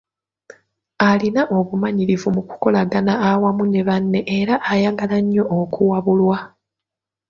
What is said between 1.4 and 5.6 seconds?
obumanyirivu mu kukolaganira awamu ne banne era ayagala nnyo